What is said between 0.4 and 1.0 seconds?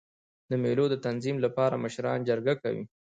د مېلو د